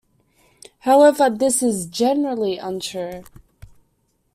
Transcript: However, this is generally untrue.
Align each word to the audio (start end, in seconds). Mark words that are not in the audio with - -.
However, 0.79 1.29
this 1.29 1.61
is 1.61 1.85
generally 1.85 2.57
untrue. 2.57 3.23